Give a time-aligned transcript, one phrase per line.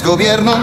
[0.00, 0.54] desgobierno